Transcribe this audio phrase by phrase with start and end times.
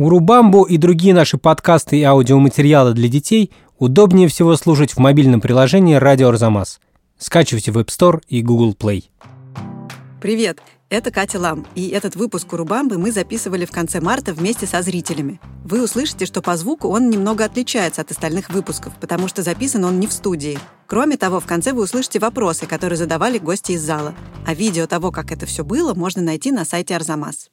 [0.00, 5.94] Урубамбу и другие наши подкасты и аудиоматериалы для детей удобнее всего слушать в мобильном приложении
[5.96, 6.80] «Радио Арзамас».
[7.18, 9.04] Скачивайте в App Store и Google Play.
[10.22, 10.62] Привет!
[10.88, 15.38] Это Катя Лам, и этот выпуск Урубамбы мы записывали в конце марта вместе со зрителями.
[15.64, 20.00] Вы услышите, что по звуку он немного отличается от остальных выпусков, потому что записан он
[20.00, 20.58] не в студии.
[20.86, 24.14] Кроме того, в конце вы услышите вопросы, которые задавали гости из зала.
[24.46, 27.50] А видео того, как это все было, можно найти на сайте Арзамас.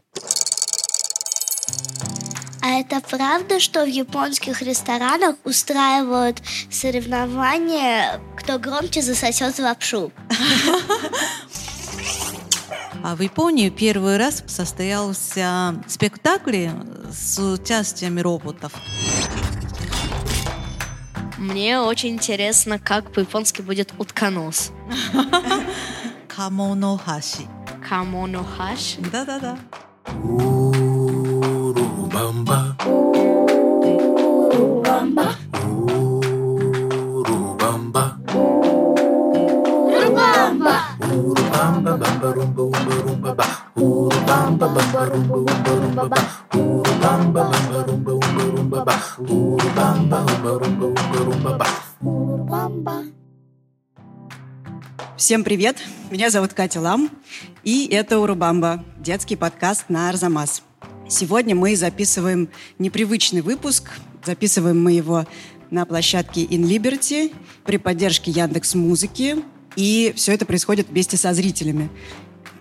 [2.68, 10.12] А это правда, что в японских ресторанах устраивают соревнования, кто громче засосет лапшу?
[13.04, 16.68] А в Японии первый раз состоялся спектакль
[17.10, 18.74] с участием роботов.
[21.38, 24.72] Мне очень интересно, как по-японски будет утконос.
[26.28, 27.48] Камонохаши.
[27.88, 29.00] Камонохаши?
[29.10, 29.58] Да-да-да.
[55.28, 55.76] Всем привет!
[56.10, 57.10] Меня зовут Катя Лам,
[57.66, 60.64] и это Урубамба, детский подкаст на Арзамас.
[61.10, 62.48] Сегодня мы записываем
[62.80, 63.92] непривычный выпуск.
[64.24, 65.26] Записываем мы его
[65.70, 69.44] на площадке In Liberty при поддержке Яндекс Музыки.
[69.76, 71.90] И все это происходит вместе со зрителями.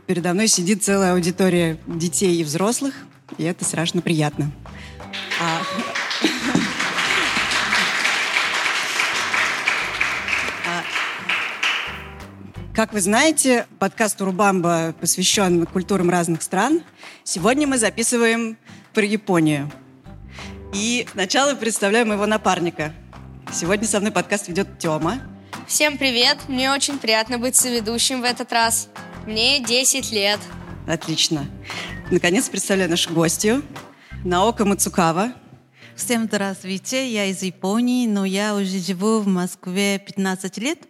[0.08, 2.94] Передо мной сидит целая аудитория детей и взрослых,
[3.38, 4.50] и это страшно приятно.
[5.40, 5.62] А...
[12.76, 16.82] Как вы знаете, подкаст Урубамба посвящен культурам разных стран.
[17.24, 18.58] Сегодня мы записываем
[18.92, 19.72] про Японию.
[20.74, 22.92] И сначала представляю моего напарника.
[23.50, 25.22] Сегодня со мной подкаст ведет Тёма.
[25.66, 26.36] Всем привет!
[26.48, 28.90] Мне очень приятно быть соведущим в этот раз.
[29.24, 30.40] Мне 10 лет.
[30.86, 31.46] Отлично.
[32.10, 33.62] Наконец представляю нашу гостью.
[34.22, 35.32] Наока Мацукава.
[35.94, 40.80] Всем здравствуйте, я из Японии, но я уже живу в Москве 15 лет.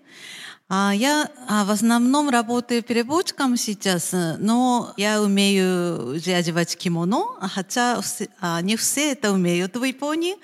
[0.69, 8.01] А Я а, в основном работаю переводчиком сейчас, э, но я умею одевать кимоно, хотя
[8.41, 10.35] а, не все это умеют в Японии.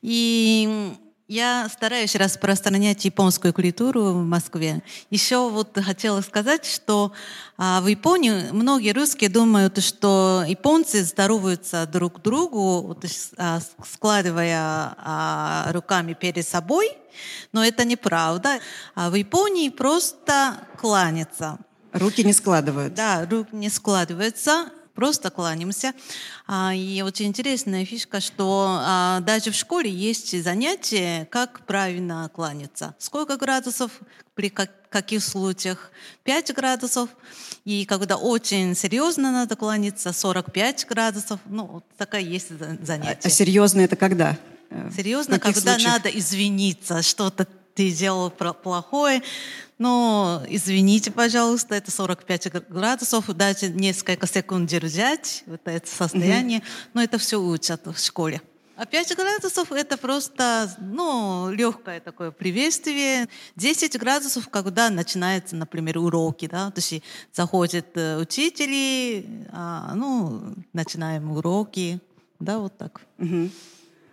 [0.00, 0.94] И
[1.26, 4.82] я стараюсь распространять японскую культуру в Москве.
[5.10, 7.12] Еще вот хотела сказать, что
[7.56, 14.94] а, в Японии многие русские думают, что японцы здороваются друг другу, вот, с- а, складывая
[14.98, 16.90] а, руками перед собой,
[17.52, 18.58] но это неправда.
[18.94, 21.58] А в Японии просто кланяться.
[21.92, 22.92] Руки не складывают.
[22.94, 25.92] Да, рук не складывается, просто кланяемся.
[26.46, 32.94] А, И очень интересная фишка, что а, даже в школе есть занятия, как правильно кланяться.
[32.98, 33.90] Сколько градусов,
[34.34, 35.90] при как- каких случаях?
[36.22, 37.08] 5 градусов.
[37.64, 41.40] И когда очень серьезно надо кланяться, 45 градусов.
[41.46, 43.20] Ну, вот такая есть за- А, занятие.
[43.24, 44.36] а серьезно это когда?
[44.70, 45.92] Э, Серьезно, когда случаях?
[45.92, 49.22] надо извиниться, что-то ты сделал плохое,
[49.84, 56.62] но извините, пожалуйста, это 45 гр- градусов, дайте несколько секунд держать вот это состояние,
[56.94, 58.40] но это все учат в школе.
[58.76, 63.28] А 5 градусов это просто, ну, легкое такое приветствие.
[63.56, 67.02] 10 градусов, когда начинаются, например, уроки, да, то есть
[67.34, 72.00] заходят э, учители, а, ну, начинаем уроки,
[72.40, 73.02] да, вот так.
[73.18, 73.50] Мгм.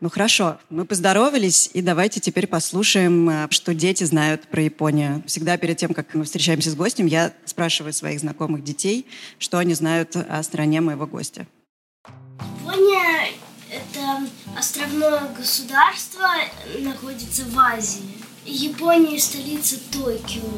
[0.02, 5.22] Ну хорошо, мы поздоровались, и давайте теперь послушаем, э, что дети знают про Японию.
[5.28, 9.06] Всегда перед тем, как мы встречаемся с гостем, я спрашиваю своих знакомых детей,
[9.38, 11.46] что они знают о стране моего гостя.
[12.64, 13.30] Япония–
[13.72, 16.28] это островное государство,
[16.80, 18.18] находится в Азии.
[18.44, 20.50] Япония– столица Токио.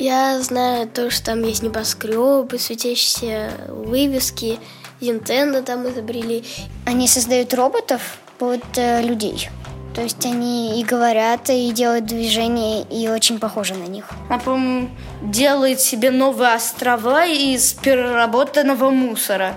[0.00, 4.58] Я знаю то, что там есть небоскребы, светящиеся вывески,
[5.00, 6.42] Nintendo там изобрели.
[6.84, 9.50] Они создают роботов под э, людей.
[9.94, 14.06] То есть они и говорят, и делают движения, и очень похожи на них.
[14.30, 14.88] Она, по-моему,
[15.20, 19.54] делает себе новые острова из переработанного мусора.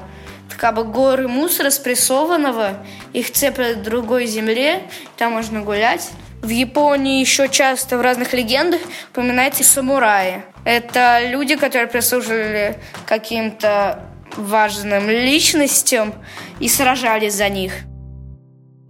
[0.57, 4.83] Как бы горы мусора спрессованного, их цепляют к другой земле,
[5.17, 6.09] там можно гулять.
[6.41, 8.81] В Японии еще часто в разных легендах
[9.11, 10.43] упоминаются самураи.
[10.65, 14.03] Это люди, которые прислуживали каким-то
[14.35, 16.13] важным личностям
[16.59, 17.73] и сражались за них.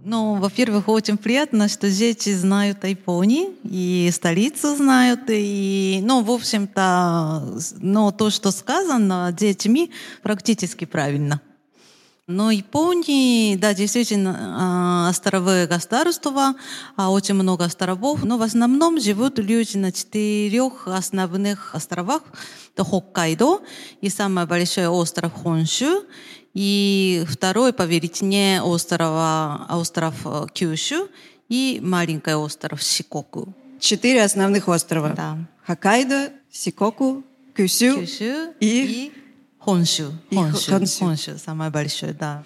[0.06, 6.30] Ну, во-первых, очень приятно, что дети знают о Японии, и столицу знают, и, ну, в
[6.30, 9.90] общем-то, но то, что сказано детьми,
[10.22, 11.40] практически правильно.
[12.26, 16.54] Но Японии, да, действительно, а, островы государства,
[16.96, 22.20] а, очень много островов, но в основном живут люди на четырех основных островах.
[22.74, 23.60] Это Хоккайдо
[24.02, 26.02] и самый большой остров Хоншу,
[26.54, 31.08] и второй по величине острова, остров э, Кюшу
[31.48, 33.52] и маленький остров Сикоку.
[33.80, 35.10] Четыре основных острова.
[35.10, 35.36] Да.
[35.66, 37.24] Хоккайдо, Сикоку,
[37.54, 39.10] Кюсю, Кюшу и...
[39.10, 39.12] и
[39.58, 40.12] Хоншу.
[40.30, 40.70] И Хоншу.
[40.70, 41.04] Хоншу.
[41.04, 42.44] Хоншу, самое большое, да.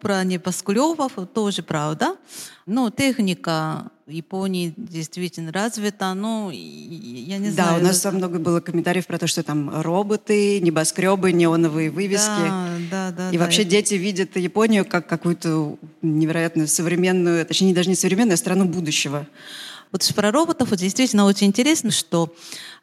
[0.00, 2.16] Про небоскребов тоже правда.
[2.64, 6.12] Но техника Японии действительно развита.
[6.14, 7.80] Ну, я не Да, знаю.
[7.80, 12.26] у нас много было комментариев про то, что там роботы, небоскребы, неоновые вывески.
[12.28, 13.30] Да, да, да.
[13.30, 18.34] И да, вообще это- дети видят Японию как какую-то невероятно современную, точнее, даже не современную,
[18.34, 19.26] а страну будущего.
[19.92, 22.32] Вот про роботов вот действительно очень интересно, что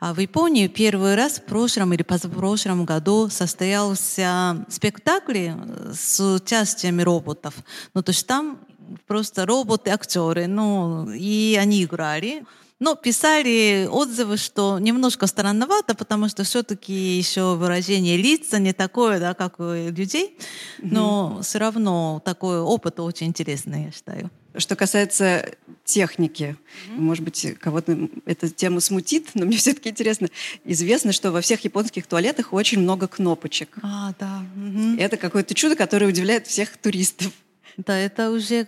[0.02, 7.02] а, в Японии первый раз в прошлом или позапрошлом году состоялся спектакль э, с участием
[7.02, 7.54] роботов.
[7.94, 8.60] Ну, то есть там
[9.06, 12.46] просто роботы-актеры, ну, и они играли.
[12.80, 19.34] Но писали отзывы, что немножко странновато, потому что все-таки еще выражение лица не такое, да,
[19.34, 20.38] как у людей.
[20.78, 24.30] Но все равно такой опыт очень интересный, я считаю.
[24.56, 25.52] Что касается
[25.86, 26.56] техники,
[26.90, 30.28] может быть, кого-то эта тема смутит, но мне все-таки интересно.
[30.64, 33.78] Известно, что во всех японских туалетах очень много кнопочек.
[33.82, 34.44] А, да.
[34.56, 35.00] мгм.
[35.00, 37.32] Это какое-то чудо, которое удивляет всех туристов.
[37.78, 38.68] Да, это уже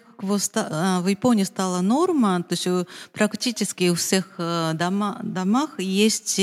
[0.56, 2.68] а, в Японии стала норма, то есть
[3.12, 6.40] практически у всех э, дома, домах есть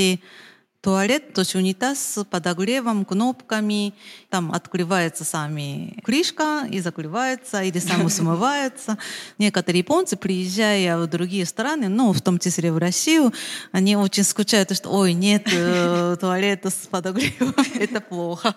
[0.81, 3.93] туалет, то есть унитаз с подогревом, кнопками,
[4.29, 8.97] там открывается сами крышка и закрывается, или сам смывается.
[9.37, 13.33] Некоторые японцы, приезжая в другие страны, ну, в том числе в Россию,
[13.71, 18.55] они очень скучают, что, ой, нет э, туалета с подогревом, это плохо.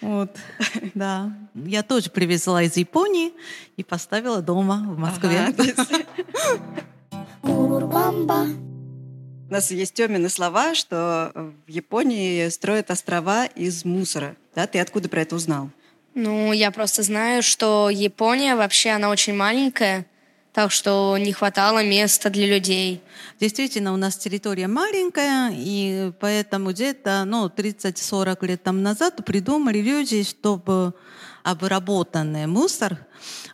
[0.00, 0.36] Вот,
[0.94, 1.32] да.
[1.54, 3.32] Я тоже привезла из Японии
[3.76, 5.48] и поставила дома в Москве.
[5.48, 5.64] Ага,
[9.50, 11.32] У нас есть Тёмины слова, что
[11.66, 14.36] в Японии строят острова из мусора.
[14.54, 15.70] Да, ты откуда про это узнал?
[16.14, 20.06] Ну, я просто знаю, что Япония вообще, она очень маленькая,
[20.52, 23.02] так что не хватало места для людей.
[23.38, 30.24] Действительно, у нас территория маленькая, и поэтому где-то ну, 30-40 лет там назад придумали люди,
[30.24, 30.94] чтобы
[31.42, 32.98] обработанный мусор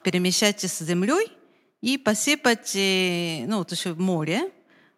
[0.02, 1.31] перемещать с землей
[1.81, 4.50] и посыпать э, ну, то есть в море,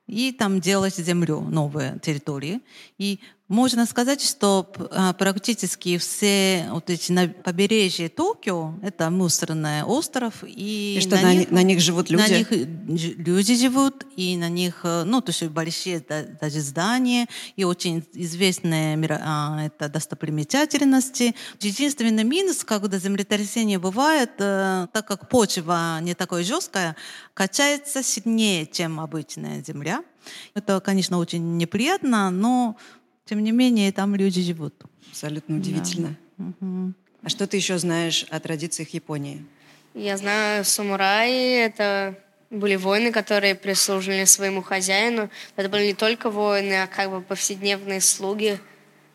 [0.06, 2.60] и там делать землю, новые территории.
[2.96, 10.44] И можно сказать, что а, практически все вот эти на побережье Токио это мусорный остров
[10.46, 12.22] и, И что, на ни- на них живут люди?
[12.22, 12.66] На них э,
[13.24, 18.04] люди живут и на них, э, ну то есть большие да- даже здания и очень
[18.12, 21.34] известные а, это достопримечательности.
[21.60, 26.96] Единственный минус, когда землетрясение бывает, э, так как почва не такой жесткая,
[27.32, 30.02] качается сильнее, чем обычная земля.
[30.54, 32.76] Это, конечно, очень неприятно, но
[33.28, 34.74] тем не менее там люди живут.
[35.10, 36.16] Абсолютно удивительно.
[36.38, 36.94] Мгм.
[37.22, 39.44] А что ты еще знаешь о традициях Японии?
[39.94, 42.18] Я знаю, самураи— это
[42.50, 45.28] были воины, которые прислуживали своему хозяину.
[45.56, 48.58] Это были не только воины, а как бы повседневные слуги,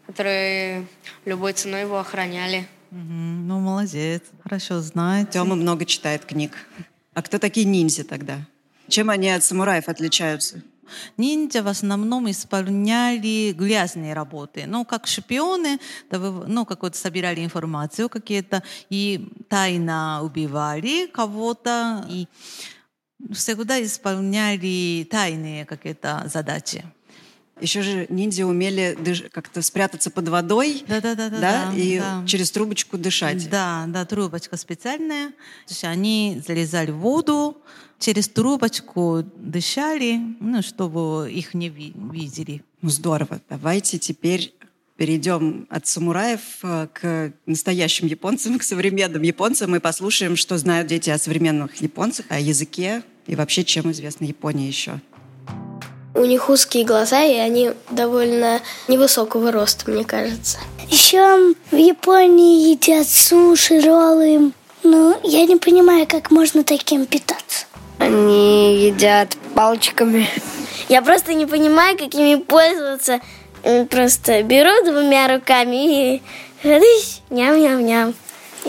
[0.06, 0.86] которые
[1.26, 2.68] любой ценой его охраняли.
[2.92, 5.32] Ну, молодец, хорошо знаете.
[5.32, 6.52] Тёма много читает книг.
[7.16, 8.46] А кто такие ниндзя тогда?
[8.88, 10.62] Чем они от самураев отличаются?
[11.18, 14.66] Ниндзя в основном исполняли грязные работы.
[14.68, 15.80] Ну, как шпионы,
[16.12, 22.28] ну, какую-то собирали информацию какие-то и тайно убивали кого-то, и
[23.32, 26.84] всегда исполняли тайные какие-то задачи.
[27.62, 31.40] Еще же ниндзя умели дыш- как-то спрятаться под водой, Да, да, да, да.
[31.40, 32.24] да, и да.
[32.28, 33.50] через трубочку дышать.
[33.50, 35.30] Да, да, трубочка специальная.
[35.30, 37.56] То есть они залезали в воду,
[38.00, 42.64] через трубочку дышали, ну, чтобы их не ви- видели.
[42.82, 43.40] Ну, здорово.
[43.50, 44.54] Давайте теперь
[44.98, 51.10] перейдем от самураев э, к настоящим японцам, к современным японцам и послушаем, что знают дети
[51.12, 55.00] о современных японцах, о языке и вообще, чем известна Япония еще.
[56.16, 60.60] У них узкие глаза, и они довольно невысокого роста, мне кажется.
[60.90, 64.52] Еще в Японии едят суши, роллы.
[64.84, 67.66] Ну, я не понимаю, как можно таким питаться.
[67.98, 70.28] Они едят палочками.
[70.90, 73.20] Я просто не понимаю, какими пользоваться.
[73.90, 76.22] Просто беру двумя руками и
[77.30, 78.14] ням-ням-ням.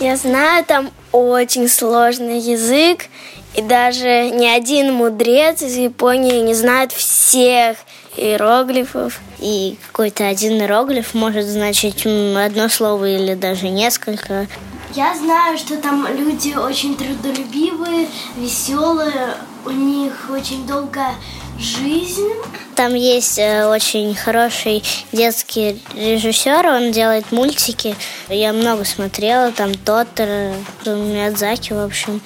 [0.01, 3.07] Я знаю, там очень сложный язык,
[3.57, 7.77] и даже ни один мудрец из Японии не знает всех
[8.17, 9.21] иероглифов.
[9.39, 14.47] И какой-то один иероглиф может значить одно слово или даже несколько.
[14.95, 18.07] Я знаю, что там люди очень трудолюбивые,
[18.37, 19.35] веселые,
[19.65, 21.15] у них очень долгая
[21.59, 22.29] жизнь.
[22.77, 27.97] Там есть э, очень хороший детский режиссер, он делает мультики.
[28.29, 32.21] Я много смотрела, там Тоттер, Миядзаки, в общем.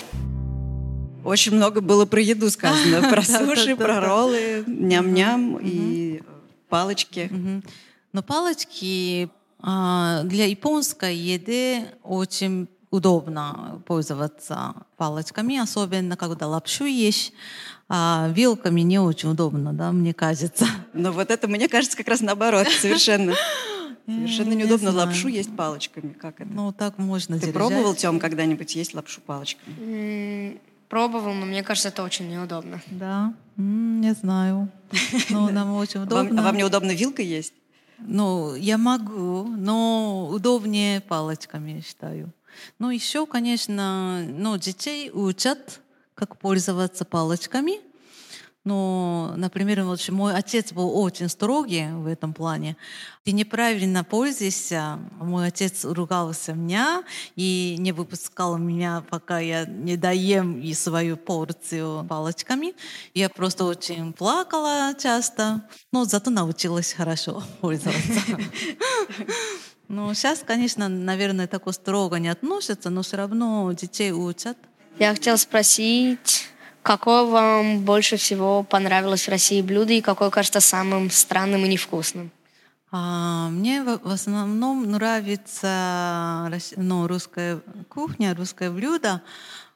[1.24, 3.08] Очень много было про еду сказано.
[3.10, 6.22] Про суши, про роллы, ням-ням и
[6.68, 7.30] палочки.
[8.12, 9.28] Но палочки
[9.60, 17.32] а, для японской еды очень удобно пользоваться палочками, особенно когда лапшу ешь.
[17.90, 20.66] А вилками не очень удобно, да, мне кажется.
[20.92, 23.34] Но вот это, мне кажется, как раз наоборот, совершенно.
[24.06, 26.14] Совершенно неудобно лапшу есть палочками.
[26.14, 26.48] Как это?
[26.50, 30.58] Ну, так можно Ты пробовал, Тем, когда-нибудь есть лапшу палочками?
[30.88, 32.80] Пробовал, но мне кажется, это очень неудобно.
[32.86, 34.70] Да, не знаю.
[35.28, 36.40] Но нам очень удобно.
[36.40, 37.52] А вам неудобно вилкой есть?
[37.98, 42.32] Ну, я могу, но удобнее палочками, считаю.
[42.78, 45.80] Ну, еще, конечно, ну, детей учат,
[46.14, 47.80] как пользоваться палочками.
[48.68, 52.76] Но, например, вот мой отец был очень строгий в этом плане.
[53.24, 54.98] Ты неправильно пользуешься.
[55.18, 57.02] Мой отец ругался меня
[57.34, 62.74] и не выпускал меня, пока я не доем и свою порцию палочками.
[63.14, 68.20] Я просто очень плакала часто, но зато научилась хорошо пользоваться.
[69.90, 74.58] Ну, сейчас, конечно, наверное, такое строго не относятся, но все равно детей учат.
[74.98, 76.50] Я хотела спросить,
[76.88, 82.30] Какое вам больше всего понравилось в России блюдо и какое кажется самым странным и невкусным?
[82.90, 89.20] А, мне в, основном нравится ну, русская кухня, русское блюдо.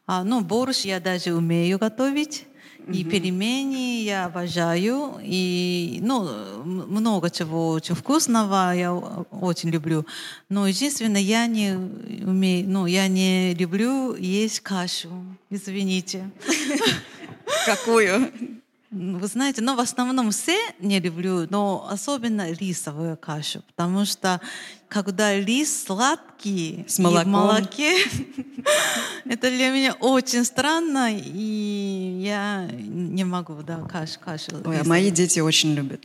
[0.06, 2.46] А, ну, борщ я даже умею готовить.
[2.88, 5.18] И пельмени я обожаю.
[5.22, 6.28] И ну,
[6.64, 10.06] много чего очень вкусного я очень люблю.
[10.48, 11.74] Но единственное, я не
[12.24, 15.10] умею, ну, я не люблю есть кашу.
[15.50, 16.30] Извините.
[17.66, 18.32] Какую?
[18.92, 24.38] Вы знаете, но в основном все не люблю, но особенно рисовую кашу, потому что
[24.88, 27.24] когда рис сладкий с молоком.
[27.24, 27.96] в молоке,
[29.24, 34.50] это для меня очень странно, и я не могу, да, кашу, кашу.
[34.62, 36.04] Ой, а мои дети очень любят.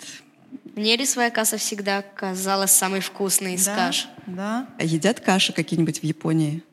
[0.78, 4.08] Мне рисовая каша всегда казалась самой вкусной из да, каш.
[4.28, 4.68] Да.
[4.80, 6.64] А едят каши какие-нибудь в Японии?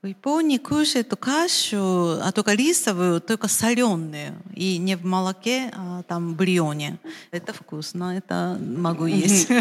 [0.00, 4.40] В Японии кушают кашу, а только рисовую, только соленую.
[4.54, 7.00] И не в молоке, а там в бульоне.
[7.32, 9.48] Это вкусно, это могу есть.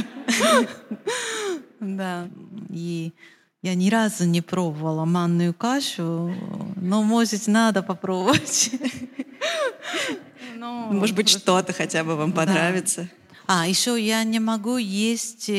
[1.79, 2.27] Да.
[2.71, 3.13] И
[3.61, 6.33] я ни разу не пробовала манную кашу,
[6.75, 8.71] но, может, надо попробовать.
[10.55, 13.09] Может быть, что-то хотя бы вам понравится.
[13.45, 15.51] А, еще я не могу есть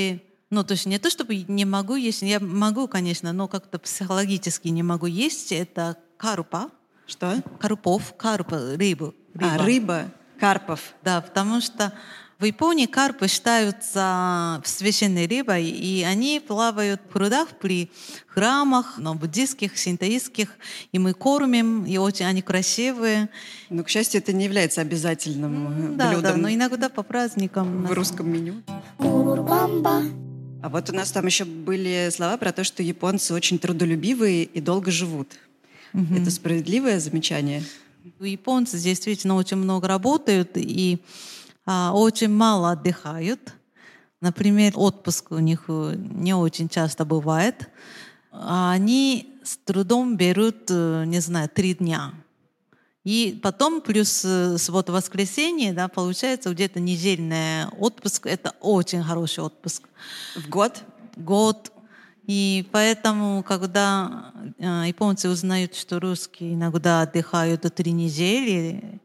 [0.50, 4.68] ну, то есть не то, чтобы не могу есть, я могу, конечно, но как-то психологически
[4.68, 5.52] не могу есть.
[5.52, 6.70] Это карпа.
[7.06, 7.42] Что?
[7.60, 9.14] Карпов, карпа, рыбу.
[9.34, 9.54] Рыба.
[9.54, 10.04] А, рыба,
[10.38, 10.94] карпов.
[11.02, 11.92] Да, потому что
[12.38, 17.90] в Японии карпы считаются священной рыбой, и они плавают в прудах при
[18.28, 20.48] храмах, но буддийских, синтоистских,
[20.92, 23.28] и мы кормим, и очень они красивые.
[23.70, 26.32] Но, к счастью, это не является обязательным да, блюдом.
[26.34, 27.84] Да, но иногда по праздникам.
[27.84, 28.62] В русском меню.
[30.60, 34.60] А вот у нас там еще были слова про то, что японцы очень трудолюбивые и
[34.60, 35.28] долго живут.
[35.94, 36.14] Угу.
[36.16, 37.62] Это справедливое замечание?
[38.20, 40.98] Японцы действительно очень много работают и
[41.64, 43.54] а, очень мало отдыхают.
[44.20, 47.68] Например, отпуск у них э, не очень часто бывает.
[48.32, 52.14] А они с трудом берут, э, не знаю, три дня.
[53.08, 58.26] И потом плюс э, вот воскресенье, да, получается где-то недельный отпуск.
[58.26, 59.88] Это очень хороший отпуск.
[60.36, 60.82] В год?
[61.16, 61.72] Год.
[62.26, 69.00] И поэтому, когда э, японцы узнают, что русские иногда отдыхают до три недели,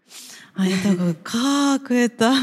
[0.53, 2.35] они такой, как это?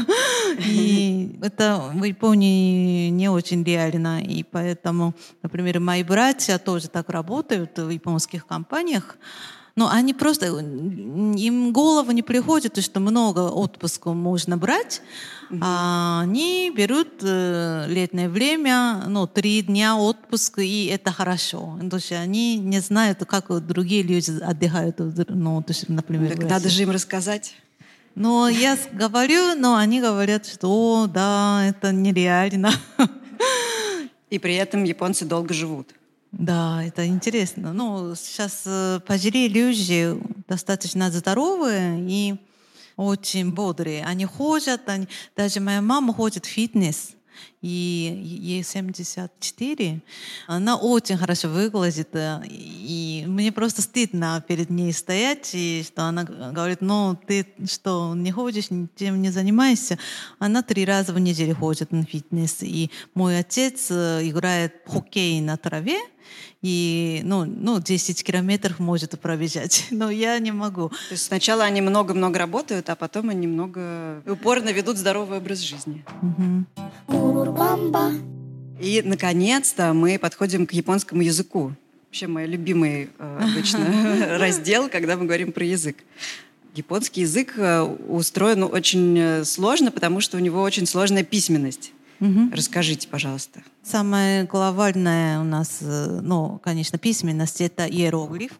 [0.65, 4.23] И это в Японии не очень реально.
[4.23, 5.13] И поэтому,
[5.43, 9.15] например, мои братья тоже так работают в японских компаниях.
[9.81, 15.01] Но они просто, им в голову не приходит, что много отпуска можно брать.
[15.49, 15.59] Mm-hmm.
[15.59, 21.79] А они берут э, летнее время, ну, три дня отпуска, и это хорошо.
[21.89, 24.99] То есть они не знают, как другие люди отдыхают.
[24.99, 27.55] Ну, то есть, например, так надо же им рассказать.
[28.13, 32.71] Но я говорю, но они говорят, что да, это нереально.
[34.29, 35.95] И при этом японцы долго живут.
[36.31, 37.73] Да, это интересно.
[37.73, 42.35] Ну, сейчас э, пожилые люди достаточно здоровые, и
[42.95, 44.05] очень бодрые.
[44.05, 45.07] Они ходят, они...
[45.35, 47.11] даже моя мама ходит в фитнес,
[47.61, 50.01] и ей 74.
[50.47, 56.23] Она очень хорошо выглядит, э, и мне просто стыдно перед ней стоять, и что она
[56.23, 59.99] говорит, ну ты что, не ходишь, тем не занимаешься?
[60.39, 65.39] Она три раза в неделю ходит на фитнес, и мой отец э, играет в хоккей
[65.41, 65.99] на траве,
[66.61, 70.89] и ну, ну, 10 километров может пробежать, но я не могу.
[70.89, 76.05] То есть сначала они много-много работают, а потом они много упорно ведут здоровый образ жизни.
[78.79, 81.73] И, наконец-то, мы подходим к японскому языку.
[82.07, 85.97] Вообще мой любимый э, обычно раздел, когда мы говорим про язык.
[86.75, 91.93] Японский язык э, устроен очень э, сложно, потому что у него очень сложная письменность.
[92.19, 92.51] Угу.
[92.53, 93.61] Расскажите, пожалуйста.
[93.83, 98.53] Самое главное у нас, ну, конечно, письменность— это иероглиф.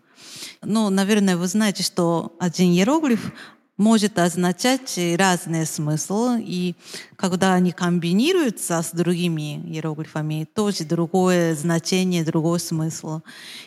[0.61, 3.31] Ну, наверное, вы знаете, что один иероглиф
[3.81, 6.75] может означать разные смыслы, и
[7.15, 13.21] когда они комбинируются с другими иероглифами, тоже другое значение, другой смысл.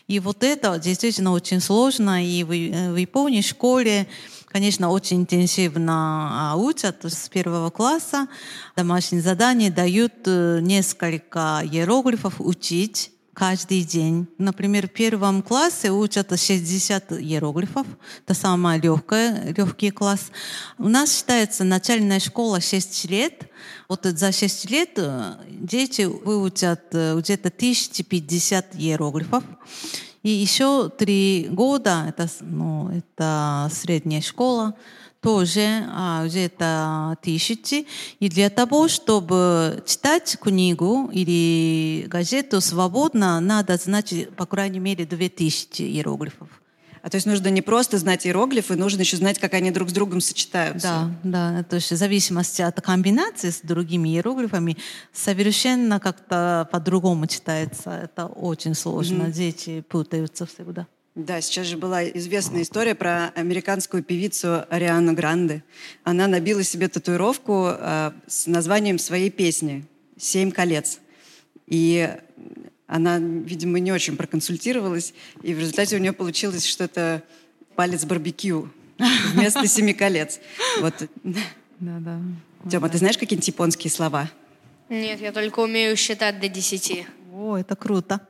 [0.06, 4.06] И вот это действительно очень сложно, и в, э, в Японии в школе
[4.46, 8.28] конечно, очень интенсивно а, учат с первого класса.
[8.76, 14.26] Домашние задания дают э, несколько иероглифов учить каждый день.
[14.38, 17.86] Например, в первом классе учат 60 иероглифов.
[18.24, 20.30] Это самый легкий, легкий класс.
[20.78, 23.50] У нас считается начальная школа 6 лет.
[23.88, 29.44] Вот за 6 лет э, дети выучат э, где-то 1050 иероглифов.
[30.22, 34.74] И еще три года, это, ну, это средняя школа,
[35.24, 37.86] тоже а, где-то тысячи.
[38.20, 45.30] И для того, чтобы читать книгу или газету свободно, надо знать, по крайней мере, две
[45.30, 46.48] тысячи иероглифов.
[47.00, 49.92] А то есть нужно не просто знать иероглифы, нужно еще знать, как они друг с
[49.92, 51.10] другом сочетаются.
[51.22, 51.62] Да, да.
[51.62, 54.76] То есть в зависимости от комбинации с другими иероглифами
[55.12, 57.90] совершенно как-то по-другому читается.
[57.90, 59.24] Это очень сложно.
[59.24, 59.32] Mm-hmm.
[59.32, 60.86] Дети путаются всегда.
[61.14, 65.62] Да, сейчас же была известная история про американскую певицу Ариану Гранде.
[66.02, 69.84] Она набила себе татуировку э, с названием своей песни
[70.18, 70.98] «Семь колец».
[71.68, 72.10] И
[72.88, 77.22] она, видимо, не очень проконсультировалась, и в результате у нее получилось что-то
[77.76, 78.68] палец барбекю
[79.34, 80.40] вместо семи колец.
[80.80, 80.94] Вот.
[81.22, 82.20] Да, да.
[82.68, 84.30] Тёма, ты знаешь какие-нибудь японские слова?
[84.88, 87.06] Нет, я только умею считать до десяти.
[87.32, 88.20] О, это круто.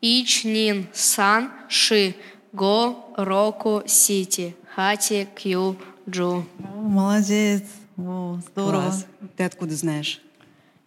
[0.00, 2.14] Ич, нин, сан, ши,
[2.54, 5.76] го, року, сити, хати, кью,
[6.08, 6.44] джу.
[6.76, 7.62] Молодец.
[7.96, 8.82] О, здорово.
[8.82, 9.06] Класс.
[9.36, 10.20] Ты откуда знаешь?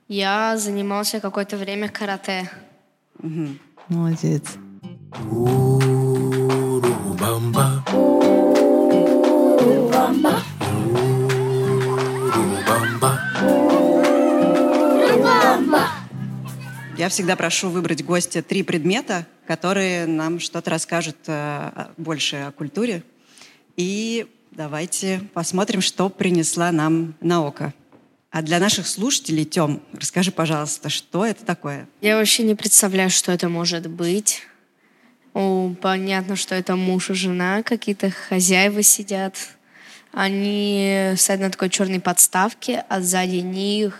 [0.07, 2.49] Я занимался какое-то время карате.
[3.19, 3.47] Угу.
[3.89, 4.43] Молодец.
[5.29, 6.83] Урубамба.
[9.57, 10.43] Урубамба.
[12.35, 13.19] Урубамба.
[14.93, 15.83] Урубамба.
[16.97, 23.03] Я всегда прошу выбрать гостя три предмета, которые нам что-то расскажут э, больше о культуре.
[23.77, 27.73] И давайте посмотрим, что принесла нам наука.
[28.29, 31.87] А для наших слушателей, Тем, расскажи, пожалуйста, что это такое?
[32.01, 34.41] Я вообще не представляю, что это может быть.
[35.33, 39.35] О, понятно, что это муж и жена, какие-то хозяева сидят.
[40.11, 43.99] Они стоят на такой черной подставке, а сзади них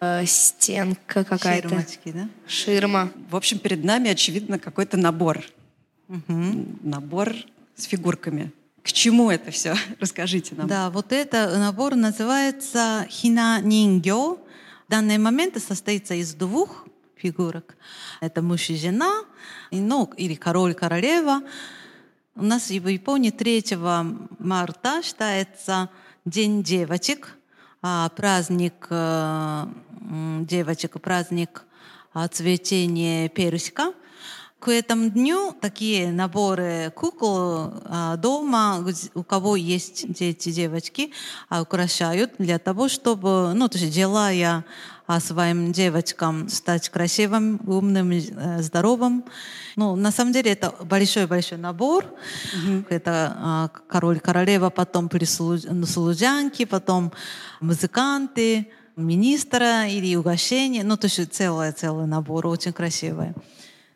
[0.00, 1.68] э, стенка какая-то.
[1.68, 2.28] Ширмочки, да?
[2.46, 3.12] Ширма.
[3.30, 5.42] В общем, перед нами, очевидно, какой-то набор.
[6.08, 6.66] Угу.
[6.82, 7.34] Набор
[7.74, 8.52] с фигурками.
[8.82, 9.74] К чему это все?
[10.00, 10.68] Расскажите нам.
[10.68, 14.38] Да, вот это набор называется хина нингё.
[14.86, 17.76] В данный момент состоится из двух фигурок.
[18.20, 19.24] Это муж и жена,
[19.72, 21.42] ну, или король, королева.
[22.36, 23.76] У нас в Японии 3
[24.38, 25.88] марта считается
[26.24, 27.36] День девочек,
[27.82, 29.66] а праздник э,
[30.46, 31.64] девочек, праздник
[32.32, 33.92] цветения персика–
[34.58, 41.12] к этому дню такие наборы кукол а, дома, у кого есть дети, девочки,
[41.48, 44.64] а, украшают для того, чтобы, ну, то есть делая
[45.06, 49.24] а, своим девочкам стать красивым, умным, э, здоровым.
[49.76, 52.04] Ну, на самом деле это большой-большой набор.
[52.04, 52.86] Mm-hmm.
[52.88, 55.08] Это король, королева, потом
[55.84, 57.12] служанки, потом
[57.60, 60.82] музыканты, министра или угощение.
[60.82, 63.34] Ну, то есть целый-целый набор, очень красивый.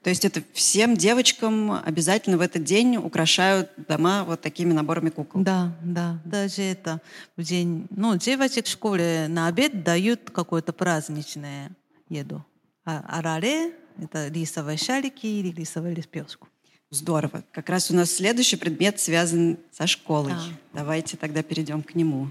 [0.03, 5.43] То есть это всем девочкам обязательно в этот день украшают дома вот такими наборами кукол?
[5.43, 6.21] Да, да.
[6.25, 7.03] Даже это
[7.37, 7.87] в день...
[7.91, 11.77] Ну, девочек в школе на обед дают какую-то праздничную
[12.09, 12.45] еду.
[12.87, 16.49] А араре— это рисовые шарики или рисовую лепешку.
[16.89, 17.45] Здорово.
[17.53, 20.33] Как раз у нас следующий предмет связан со школой.
[20.33, 20.43] Да.
[20.81, 22.31] Давайте тогда перейдем к нему.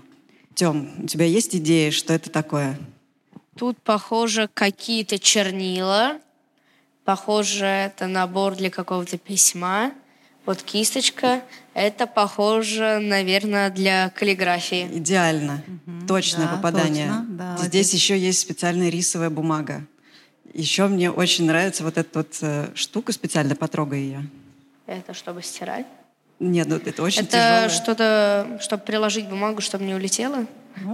[0.60, 2.78] Тем, у тебя есть идеи, что это такое?
[3.56, 6.20] Тут, похоже, какие-то чернила.
[7.06, 9.94] Похоже, это набор для какого-то письма.
[10.46, 11.44] Вот кисточка.
[11.74, 14.90] Это похоже, наверное, для каллиграфии.
[14.98, 15.64] Идеально.
[16.10, 17.08] Точное да, попадание.
[17.08, 19.86] точно, да, Здесь еще есть специальная рисовая бумага.
[20.54, 24.30] Еще мне очень нравится вот эта вот э, штука, специально потрогай ее.
[24.88, 25.86] Это чтобы стирать.
[26.40, 27.70] Нет, ну это очень это тяжелое.
[27.70, 30.46] что-то, чтобы приложить бумагу, чтобы не улетела,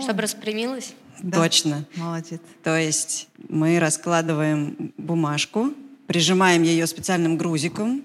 [0.02, 0.94] чтобы распрямилась.
[1.20, 1.38] Да.
[1.38, 1.86] Точно.
[1.96, 2.42] Молодец.
[2.64, 5.74] То есть мы раскладываем бумажку,
[6.08, 8.04] прижимаем ее специальным грузиком,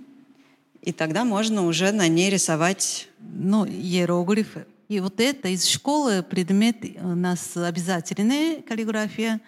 [0.82, 3.08] и тогда можно уже на ней рисовать.
[3.18, 4.66] Ну, иероглифы.
[4.88, 9.40] И вот это из школы предмет у нас обязательная каллиграфия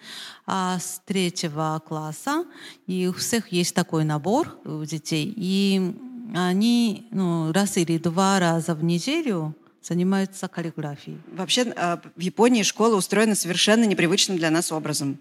[0.45, 2.45] а с третьего класса.
[2.87, 5.33] И у всех есть такой набор у детей.
[5.35, 5.95] И
[6.33, 11.17] они ну, раз или два раза в неделю занимаются каллиграфией.
[11.35, 15.17] Вообще э, в Японии школа устроена совершенно непривычным для нас образом.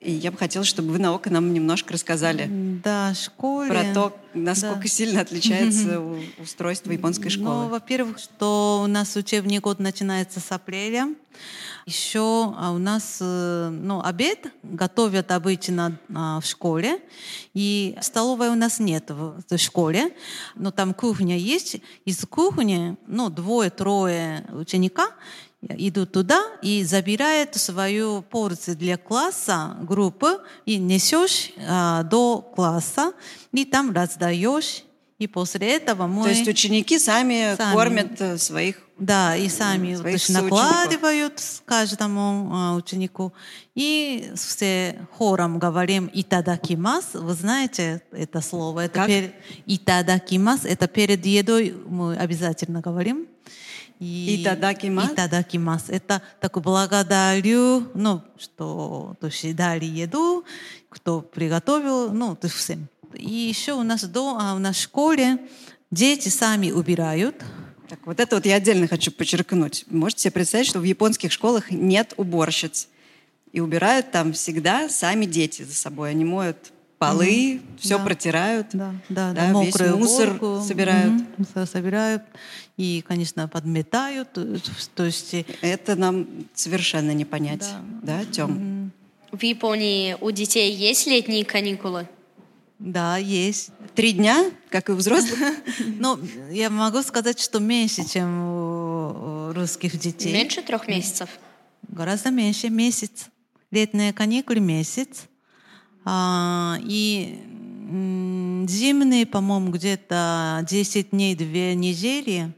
[0.00, 2.48] И я бы хотела, чтобы вы на око нам немножко рассказали
[2.84, 3.68] Да, школе.
[3.68, 4.88] про то, насколько да.
[4.88, 6.00] сильно отличается
[6.40, 7.68] устройство японской Ну, школы.
[7.68, 11.08] во-первых, что у нас учебный год начинается с апреля.
[11.88, 17.00] Еще а, у нас э, ну, обед готовят обычно а, в школе,
[17.54, 20.14] и столовой у нас нет в, школе,
[20.54, 21.80] но там кухня есть.
[22.04, 25.12] Из кухни ну, двое-трое ученика
[25.62, 33.14] идут туда и забирают свою порцию для класса, группы, и несешь а, до класса,
[33.52, 34.84] и там раздаешь.
[35.18, 36.22] И после этого мы...
[36.22, 37.74] То есть ученики сами, Сами.
[37.74, 40.58] кормят э, своих Да, и сами то своих есть соучеников.
[40.60, 43.32] накладывают каждому а, ученику.
[43.74, 47.14] И все хором говорим «итадакимас».
[47.14, 48.84] Вы знаете это слово?
[48.84, 49.08] Это Как?
[49.08, 49.32] пер-
[49.66, 50.64] «итадакимас».
[50.64, 53.26] Это перед едой мы обязательно говорим.
[53.98, 55.10] И «Итадакимас»?
[55.12, 55.84] «Итадакимас».
[55.88, 60.44] Это так благодарю, ну, что то есть дали еду,
[60.88, 62.86] кто приготовил, ну, то есть всем.
[63.14, 65.38] И еще у нас до, а, у нас в школе
[65.90, 67.36] дети сами убирают,
[67.88, 69.84] Так, вот это вот я отдельно хочу подчеркнуть.
[69.88, 72.88] Можете себе представить, что в японских школах нет уборщиц.
[73.52, 76.10] И убирают там всегда сами дети за собой.
[76.10, 76.58] Они моют
[76.98, 78.04] полы, все Да.
[78.04, 78.66] протирают.
[78.74, 81.14] Да, да, Да, да, весь мокрую мусор уборку, собирают.
[81.14, 82.22] мгм, мусор собирают
[82.76, 84.36] и, конечно, подметают.
[84.94, 87.60] То есть, э, Это нам совершенно не понять.
[88.02, 88.18] Да.
[88.18, 88.92] Да, Тем?
[89.32, 92.06] В Японии у детей есть летние каникулы?
[92.78, 93.70] Да, есть.
[93.94, 95.38] Три дня, как и у взрослых?
[95.98, 96.18] Но
[96.50, 100.32] я могу сказать, что меньше, чем у русских детей.
[100.32, 101.28] Меньше трех месяцев?
[101.88, 103.26] Гораздо меньше, месяц.
[103.72, 105.26] Летние каникулы месяц.
[106.04, 107.40] А, и
[108.68, 112.52] зимние, по-моему, где-то 10 дней, 2 недели.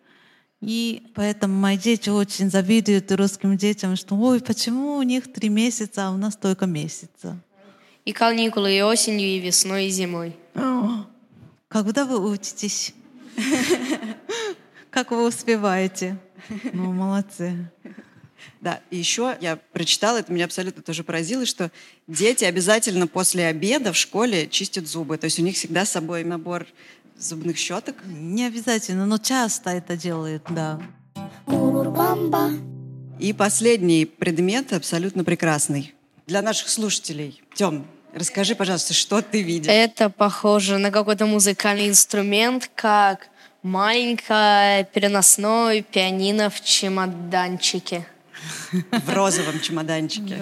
[0.60, 6.08] И поэтому мои дети очень завидуют русским детям, что ой, почему у них три месяца,
[6.08, 7.42] а у нас только месяца.
[8.04, 10.36] И каникулы и осенью, и весной, и зимой.
[11.68, 12.94] Когда вы учитесь?
[14.90, 16.18] Как вы успеваете?
[16.72, 17.70] Ну, молодцы.
[18.60, 21.70] Да, и еще я прочитала, это меня абсолютно тоже поразило, что
[22.06, 25.16] дети обязательно после обеда в школе чистят зубы.
[25.18, 26.66] То есть у них всегда с собой набор
[27.18, 27.96] зубных щеток.
[28.06, 30.80] Не обязательно, но часто это делают, да.
[33.18, 35.94] И последний предмет абсолютно прекрасный.
[36.30, 37.42] Для наших слушателей.
[37.54, 39.66] Тем, расскажи, пожалуйста, что ты видишь?
[39.68, 43.30] Это похоже на какой-то музыкальный инструмент, как
[43.64, 48.06] маленькое переносное пианино в чемоданчике.
[48.70, 50.38] В розовом чемоданчике.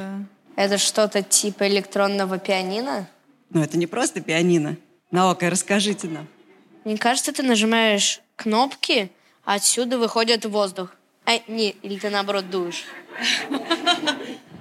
[0.57, 3.09] Это что-то типа электронного пианино?
[3.49, 4.77] Но это не просто пианино.
[5.11, 6.29] Наока, расскажите нам.
[6.85, 9.11] Мне кажется, ты нажимаешь кнопки,
[9.47, 10.91] а отсюда выходит воздух.
[11.25, 12.85] А, не, или ты наоборот дуешь.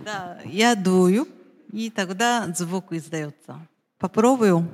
[0.07, 1.27] Да, я дую,
[1.73, 3.59] и тогда звук издается.
[3.99, 4.65] Попробую.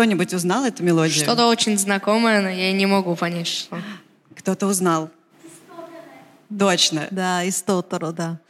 [0.00, 1.22] Кто-нибудь узнал эту мелодию?
[1.22, 3.82] Что-то очень знакомое, но я не могу понять, что.
[4.34, 5.10] Кто-то узнал.
[6.58, 7.06] Точно.
[7.10, 8.40] Да, из Тоторо, да.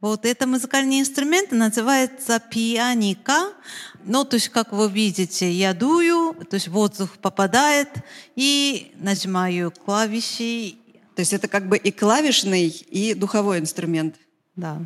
[0.00, 3.48] Вот это музыкальный инструмент называется пианика.
[4.04, 7.88] Ну, то есть, как вы видите, я дую, то есть воздух попадает,
[8.36, 10.76] и нажимаю клавиши.
[11.16, 14.14] То есть это как бы и клавишный, и духовой инструмент.
[14.54, 14.82] Да.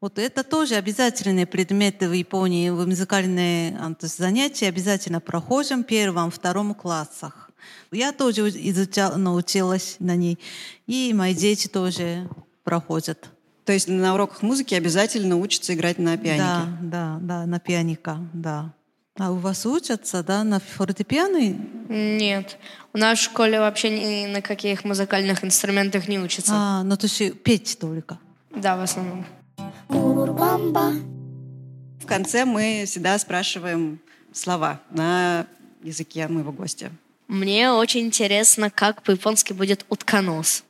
[0.00, 5.82] Вот это тоже обязательные предметы в Японии, в музыкальные а, то есть занятия обязательно проходим
[5.82, 7.50] в первом, втором классах.
[7.90, 10.38] Я тоже изучала, научилась на ней,
[10.86, 12.28] и мои дети тоже
[12.62, 13.30] проходят.
[13.64, 16.44] То есть на уроках музыки обязательно учатся играть на пианике?
[16.44, 18.74] Да, да, да, на пианика, да.
[19.18, 21.56] А у вас учатся, да, на фортепиано?
[21.88, 22.58] Нет.
[22.92, 26.52] У нас в школе вообще ни на каких музыкальных инструментах не учатся.
[26.54, 28.18] А, ну то есть петь только?
[28.54, 29.24] Да, в основном.
[29.88, 30.86] В
[32.06, 34.00] конце мы всегда спрашиваем
[34.32, 35.46] слова на
[35.82, 36.90] языке моего гостя.
[37.28, 40.64] Мне очень интересно, как по-японски будет утконос.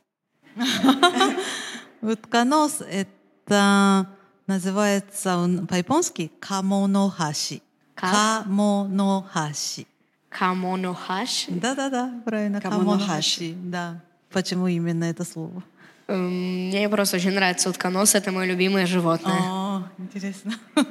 [2.01, 4.07] Утконос— это
[4.47, 7.61] называется он по-японски камонохаши.
[7.95, 9.85] Камонохаши.
[10.29, 11.51] Камонохаши?
[11.51, 12.61] Да-да-да, правильно.
[12.61, 13.53] Камонохаши.
[13.55, 14.01] Да.
[14.31, 15.63] Почему именно это слово?
[16.07, 19.41] Эм, Мне просто очень нравится утконос, это мое любимое животное.
[19.41, 20.53] О, интересно.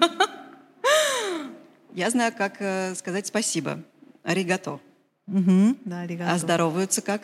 [1.94, 3.83] Я знаю, как э, сказать спасибо.
[4.22, 4.81] Аригато.
[5.26, 6.33] Да, аригато.
[6.33, 7.22] А здороваются как?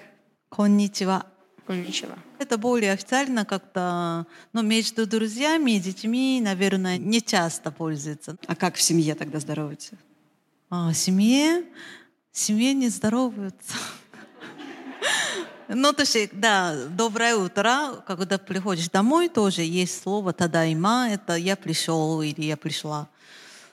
[0.49, 1.27] Конничева.
[1.69, 2.13] Ничего.
[2.39, 8.37] Это более официально как-то, но между друзьями и детьми, наверное, не часто пользуется.
[8.47, 9.97] А как в семье тогда здороваются?
[10.69, 11.65] А в семье,
[12.31, 13.75] в семье не здороваются.
[15.75, 21.57] Ну, то есть, да, доброе утро, когда приходишь домой, тоже есть слово «тадайма», это «я
[21.57, 23.09] пришел» или «я пришла».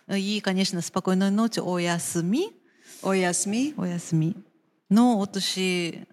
[0.07, 2.51] И, конечно, спокойной ночи «оясми».
[3.03, 3.73] Оясми.
[3.75, 4.33] «Оясми».
[4.87, 5.55] Ну, вот уж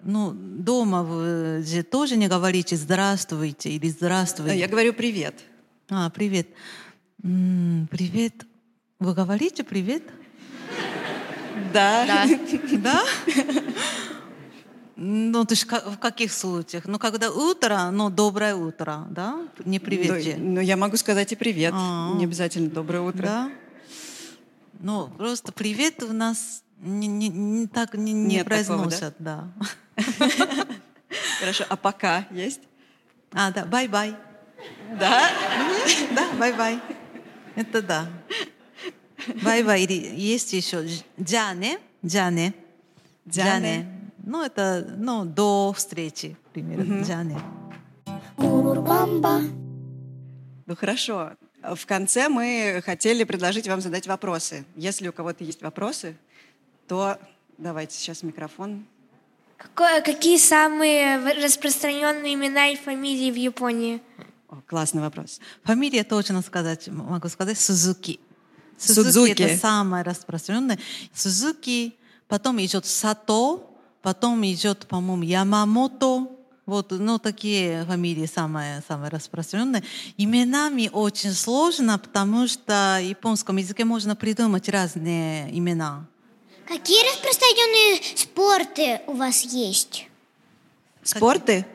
[0.03, 4.59] ну, дома вы же тоже не говорите «здравствуйте» или «здравствуйте».
[4.59, 5.35] Я говорю привет.
[5.89, 6.49] А, привет.
[7.23, 8.35] Привет.
[8.99, 10.03] Вы говорите привет?
[11.73, 12.27] Да.
[12.73, 13.05] Да?
[14.97, 16.87] Ну, то есть в каких случаях?
[16.87, 19.47] Ну, когда утро, ну, доброе утро, да?
[19.65, 20.37] Не привет же.
[20.39, 21.75] Ну, я могу сказать и привет.
[21.77, 22.13] А.
[22.15, 23.23] Не обязательно доброе утро.
[23.23, 23.51] Да?
[24.81, 28.75] Ну, просто привет у нас не, не- не так не, не Нет такого, да?
[28.85, 29.49] произносят, да.
[31.41, 31.65] Хорошо.
[31.69, 32.61] А пока есть?
[33.33, 34.15] А, да, バイバイ.
[34.99, 35.29] Да?
[36.15, 36.81] Да, バイバイ.
[37.55, 38.07] Это да.
[39.43, 39.83] バイバイ.
[39.87, 41.79] Есть еще じゃ- じゃあね.
[42.05, 42.55] じゃあね.
[43.29, 43.96] じゃあね.
[44.27, 47.03] Ну, это, ну, до встречи, примерно.
[47.05, 47.41] じゃあね.
[50.67, 51.31] Ну, хорошо.
[51.63, 54.65] В конце мы хотели предложить вам задать вопросы.
[54.75, 56.17] Если у кого-то есть вопросы,
[56.89, 57.19] то
[57.57, 58.85] давайте сейчас микрофон.
[59.57, 64.03] Какое, какие самые распространенные имена и фамилии в Японии?
[64.49, 65.41] О, классный вопрос.
[65.63, 68.19] Фамилия точно сказать, могу сказать, Сузуки.
[68.77, 69.41] Судзуки.
[69.41, 70.81] это самое распространенное.
[71.15, 71.95] Сузуки,
[72.27, 73.71] потом идет Сато,
[74.07, 76.29] потом идет, по-моему, Ямамото.
[76.65, 79.83] Вот, ну, такие фамилии самые, самые распространенные.
[80.17, 86.07] Именами очень сложно, потому что в японском языке можно придумать разные имена.
[86.69, 90.07] Какие распространенные спорты у вас есть?
[91.03, 91.67] Спорты?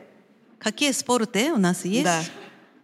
[0.58, 2.04] Какие спорты у нас есть?
[2.04, 2.22] Да.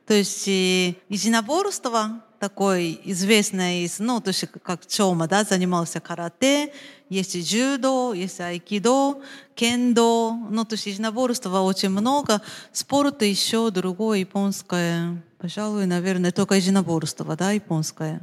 [0.04, 6.72] То есть э, единоборство такой известное, из, ну, то есть как Чома, да, занимался карате,
[7.08, 9.20] есть и дзюдо, есть айкидо,
[9.54, 12.40] кендо, ну, то есть единоборства очень много.
[12.72, 18.20] Спорта еще другое японское, пожалуй, наверное, только единоборство, да, японское.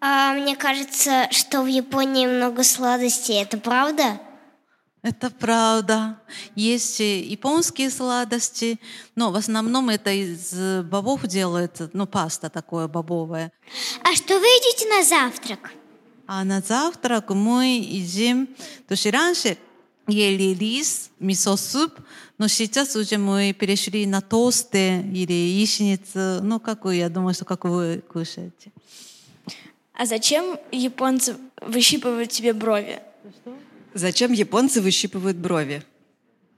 [0.00, 3.42] А, мне кажется, что в Японии много сладостей.
[3.42, 4.20] Это правда?
[5.06, 6.18] Это правда.
[6.56, 8.80] Есть японские сладости,
[9.14, 13.52] но в основном это из бобов делается, ну, паста такое бобовое.
[14.02, 15.70] А что вы едите на завтрак?
[16.26, 18.48] А на завтрак мы едим,
[18.88, 19.56] то есть раньше
[20.08, 21.92] ели рис, мисо-суп,
[22.36, 27.64] но сейчас уже мы перешли на тосты или яичницу, ну, какую, я думаю, что как
[27.64, 28.72] вы кушаете.
[29.94, 33.00] А зачем японцы выщипывают тебе брови?
[33.96, 35.82] Зачем японцы выщипывают брови?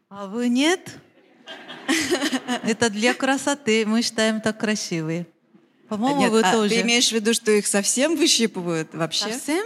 [0.09, 0.97] А вы нет?
[2.65, 5.25] Это для красоты, мы считаем так красивые.
[5.89, 6.75] По-моему, Нет, вы а тоже.
[6.75, 9.33] Ты имеешь в виду, что их совсем выщипывают вообще?
[9.33, 9.65] Совсем?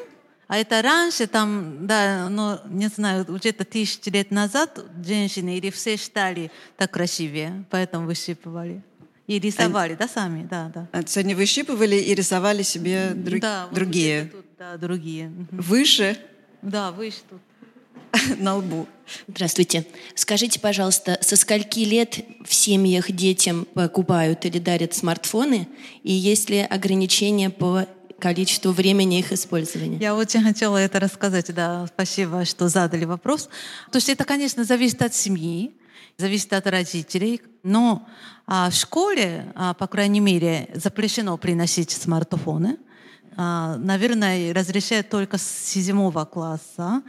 [0.48, 5.96] А это раньше, там, да, ну, не знаю, где-то тысячи лет назад женщины или все
[5.96, 8.82] считали так красивее, поэтому выщипывали.
[9.26, 10.88] И рисовали, да, сами, да, да.
[10.92, 14.26] А Сегодня выщипывали и рисовали себе друг- Да, вот другие.
[14.26, 15.32] тут, да, другие.
[15.50, 16.18] Выше
[16.60, 17.40] Да, выше тут.
[18.38, 18.86] на лбу.
[19.28, 19.86] Здравствуйте.
[20.14, 25.68] Скажите, пожалуйста, со скольки лет в семьях детям покупают или дарят смартфоны?
[26.02, 27.86] И есть ли ограничения по
[28.18, 29.98] количеству времени их использования?
[29.98, 33.48] Я очень хотела это рассказать, да, спасибо, что задали вопрос.
[33.90, 35.72] То есть это, конечно, зависит от семьи.
[36.18, 37.40] Зависит от родителей.
[37.62, 38.06] Но
[38.46, 42.76] а, в школе, а, по крайней мере, запрещено приносить смартфоны.
[43.36, 47.02] А, наверное, разрешают только с седьмого класса.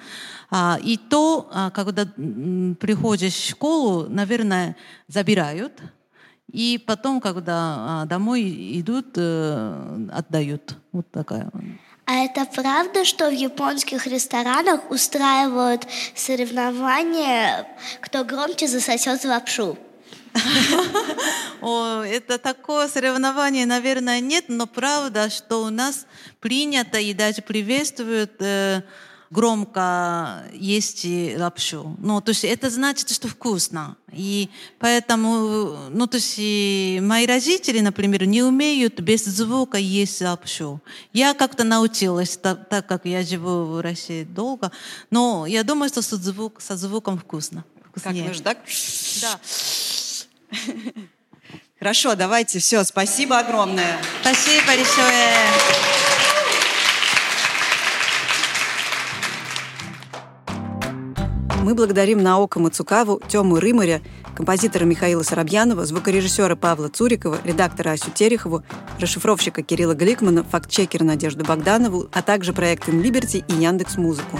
[0.50, 4.76] А, и то, а, когда приходишь в школу, наверное,
[5.08, 5.82] забирают.
[6.52, 10.78] И потом, когда домой идут, э, отдают.
[10.92, 11.50] Вот такая.
[12.06, 17.66] А это правда, что в японских ресторанах устраивают соревнования,
[18.02, 19.78] кто громче засосет лапшу?
[21.62, 26.06] О, это такое соревнование, наверное, нет, но правда, что у нас
[26.40, 28.82] принято и даже приветствуют э,
[29.34, 31.06] громко есть
[31.38, 31.96] лапшу.
[32.00, 33.98] Ну, то есть это значит, что вкусно.
[34.12, 36.38] И поэтому, ну, то есть
[37.02, 40.82] мои родители, например, не умеют без звука есть лапшу.
[41.14, 44.72] Я как-то научилась, так, так как я живу в России долго,
[45.10, 47.66] но я думаю, что со, звук, со звуком вкусно.
[47.90, 48.26] Вкуснее.
[48.26, 48.58] Как же, так?
[49.22, 49.40] Да.
[51.80, 53.98] Хорошо, давайте, все, спасибо огромное.
[54.22, 55.94] Спасибо большое.
[61.64, 64.02] Мы благодарим Наока Мацукаву, Тему Рымаря,
[64.36, 68.64] композитора Михаила Соробьянова, звукорежиссера Павла Цурикова, редактора Асю Терехову,
[69.00, 74.40] расшифровщика Кирилла Гликмана, фактчекера Надежду Богданову, а также проект Инлиберти и Яндекс Музыку.